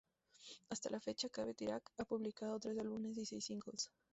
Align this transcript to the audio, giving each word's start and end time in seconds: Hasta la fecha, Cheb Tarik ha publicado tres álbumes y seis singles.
Hasta 0.71 0.89
la 0.89 0.99
fecha, 0.99 1.29
Cheb 1.29 1.55
Tarik 1.55 1.91
ha 1.99 2.05
publicado 2.05 2.59
tres 2.59 2.79
álbumes 2.79 3.19
y 3.19 3.25
seis 3.27 3.45
singles. 3.45 3.91